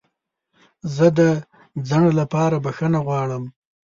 [0.95, 1.19] زه د
[1.89, 3.43] ځنډ لپاره بخښنه غواړم.